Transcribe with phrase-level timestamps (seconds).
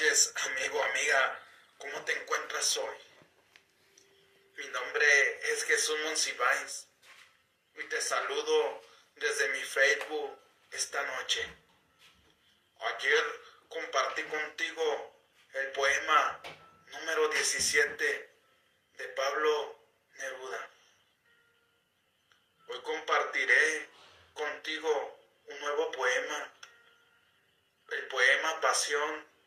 [0.00, 1.42] amigo, amiga.
[1.78, 2.96] ¿Cómo te encuentras hoy?
[4.56, 6.86] Mi nombre es Jesús Monsiváis
[7.74, 8.80] y te saludo
[9.16, 10.38] desde mi Facebook
[10.70, 11.52] esta noche.
[12.78, 13.24] Ayer
[13.68, 15.20] compartí contigo
[15.54, 16.42] el poema
[16.92, 18.30] número 17
[18.98, 19.80] de Pablo
[20.12, 20.70] Neruda.
[22.68, 23.88] Hoy compartiré
[24.32, 26.54] contigo un nuevo poema,
[27.90, 29.37] el poema Pasión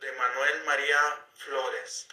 [0.00, 2.06] de Manuel María Flores.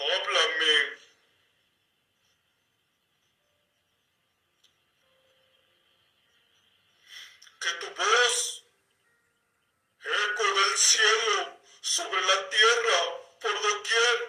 [0.00, 0.98] Háblame.
[7.60, 8.64] Que tu voz,
[10.04, 12.98] eco del cielo, sobre la tierra,
[13.40, 14.27] por doquier,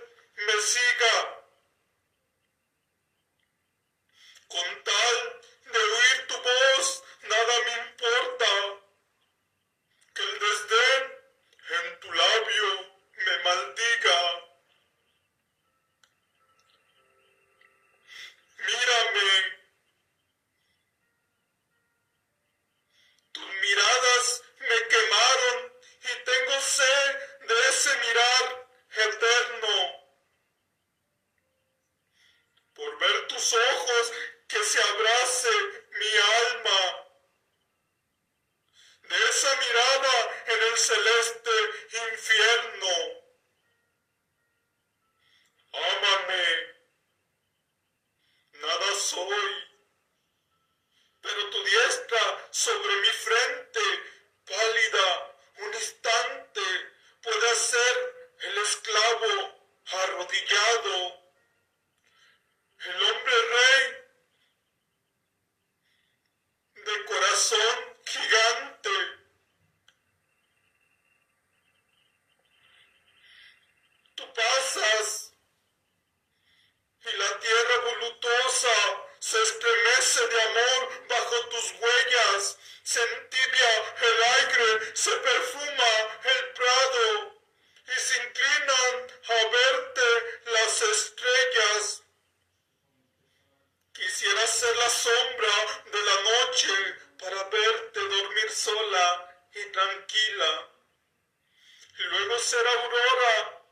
[98.64, 100.70] sola y tranquila.
[101.98, 103.64] Y luego ser aurora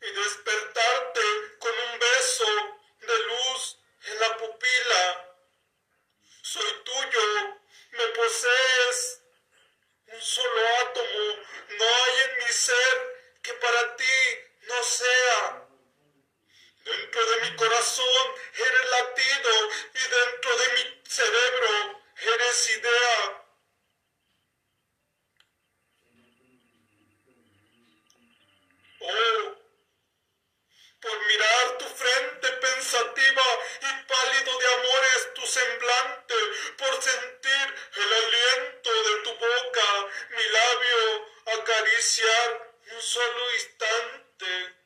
[0.00, 1.20] y despertarte
[1.58, 2.46] con un beso
[3.00, 5.36] de luz en la pupila.
[6.42, 7.60] Soy tuyo,
[7.92, 9.20] me posees.
[10.06, 11.36] Un solo átomo
[11.78, 14.16] no hay en mi ser que para ti
[14.62, 15.64] no sea.
[16.84, 23.40] Dentro de mi corazón eres latido y dentro de mi cerebro eres idea.
[29.00, 29.56] Oh,
[31.00, 33.42] por mirar tu frente pensativa
[33.80, 36.34] y pálido de amores tu semblante,
[36.76, 41.34] por sentir el aliento de tu boca, mi labio
[42.92, 44.76] un solo instante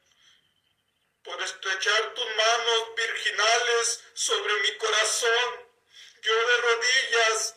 [1.22, 5.68] por estrechar tus manos virginales sobre mi corazón,
[6.22, 7.54] yo de rodillas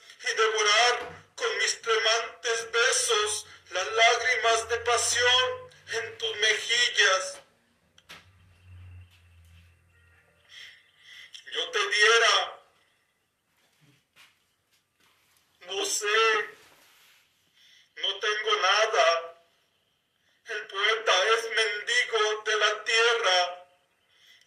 [20.52, 23.62] El poeta es mendigo de la tierra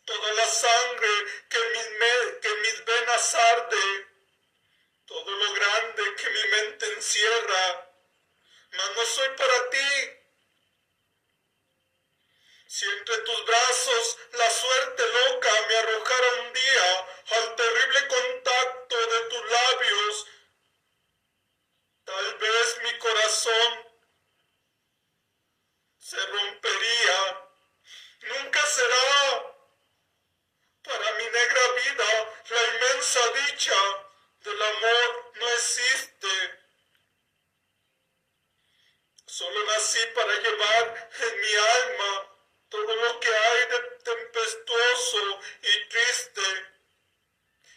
[0.05, 1.09] toda la sangre
[1.49, 1.89] que mis,
[2.63, 4.07] mis venas arde,
[5.07, 7.91] todo lo grande que mi mente encierra,
[8.73, 10.11] mas no soy para ti.
[12.67, 19.21] Si entre tus brazos la suerte loca me arrojara un día al terrible contacto de
[19.31, 20.27] tus labios,
[22.05, 23.95] tal vez mi corazón
[25.99, 27.41] se rompería.
[28.23, 29.55] Nunca será
[30.85, 33.75] para mi negra vida, la inmensa dicha
[34.41, 36.61] del amor no existe.
[40.13, 42.31] Para llevar en mi alma
[42.69, 46.43] todo lo que hay de tempestuoso y triste.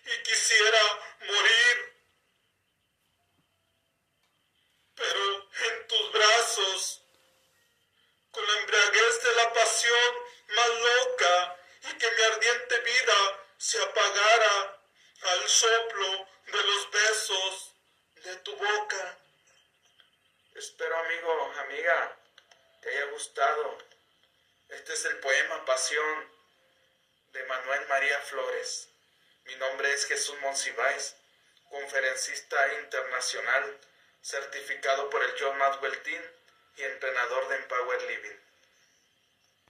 [0.06, 0.80] Y quisiera
[1.22, 1.94] morir.
[4.96, 7.02] Pero en tus brazos,
[8.32, 10.16] con la embriaguez de la pasión
[10.50, 14.82] más loca, y que mi ardiente vida se apagara
[15.22, 17.76] al soplo de los besos
[18.16, 19.27] de tu boca.
[20.58, 22.18] Espero, amigo, amiga,
[22.82, 23.78] te haya gustado.
[24.70, 26.32] Este es el poema Pasión
[27.32, 28.90] de Manuel María Flores.
[29.46, 31.16] Mi nombre es Jesús Monsiváis,
[31.70, 33.80] conferencista internacional,
[34.20, 36.24] certificado por el John Maxwell Team
[36.78, 38.47] y entrenador de Empower Living.